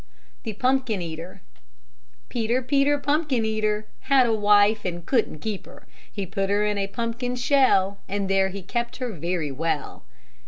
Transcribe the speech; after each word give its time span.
THE 0.41 0.53
PUMPKIN 0.53 0.99
EATER 0.99 1.43
Peter, 2.27 2.63
Peter, 2.63 2.97
pumpkin 2.97 3.45
eater, 3.45 3.85
Had 4.09 4.25
a 4.25 4.33
wife 4.33 4.83
and 4.83 5.05
couldn't 5.05 5.41
keep 5.41 5.67
her; 5.67 5.85
He 6.11 6.25
put 6.25 6.49
her 6.49 6.65
in 6.65 6.79
a 6.79 6.87
pumpkin 6.87 7.35
shell, 7.35 7.99
And 8.09 8.27
there 8.27 8.49
he 8.49 8.63
kept 8.63 8.97
her 8.97 9.13
very 9.13 9.51
well. 9.51 10.03